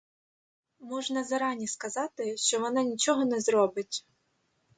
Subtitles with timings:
[0.79, 4.07] Можна зарані сказати, що вона нічого не зробить.